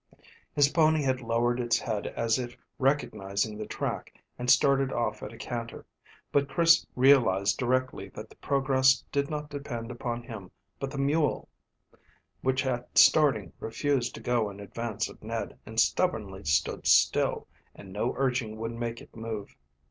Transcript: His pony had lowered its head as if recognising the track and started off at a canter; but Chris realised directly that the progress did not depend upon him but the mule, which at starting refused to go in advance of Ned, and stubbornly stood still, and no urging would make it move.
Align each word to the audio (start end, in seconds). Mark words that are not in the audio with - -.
His 0.55 0.67
pony 0.69 1.03
had 1.03 1.21
lowered 1.21 1.59
its 1.59 1.77
head 1.77 2.07
as 2.07 2.39
if 2.39 2.57
recognising 2.79 3.55
the 3.55 3.67
track 3.67 4.11
and 4.35 4.49
started 4.49 4.91
off 4.91 5.21
at 5.21 5.31
a 5.31 5.37
canter; 5.37 5.85
but 6.31 6.49
Chris 6.49 6.87
realised 6.95 7.59
directly 7.59 8.09
that 8.15 8.27
the 8.27 8.35
progress 8.37 9.03
did 9.11 9.29
not 9.29 9.51
depend 9.51 9.91
upon 9.91 10.23
him 10.23 10.49
but 10.79 10.89
the 10.89 10.97
mule, 10.97 11.49
which 12.41 12.65
at 12.65 12.97
starting 12.97 13.53
refused 13.59 14.15
to 14.15 14.21
go 14.21 14.49
in 14.49 14.59
advance 14.59 15.07
of 15.07 15.21
Ned, 15.21 15.59
and 15.67 15.79
stubbornly 15.79 16.45
stood 16.45 16.87
still, 16.87 17.47
and 17.75 17.93
no 17.93 18.15
urging 18.17 18.57
would 18.57 18.71
make 18.71 19.01
it 19.01 19.15
move. 19.15 19.55